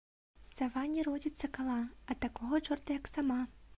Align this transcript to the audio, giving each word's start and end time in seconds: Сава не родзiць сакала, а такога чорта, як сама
Сава 0.59 0.83
не 0.93 1.03
родзiць 1.07 1.33
сакала, 1.43 1.77
а 2.13 2.17
такога 2.25 2.63
чорта, 2.67 2.97
як 3.01 3.11
сама 3.19 3.41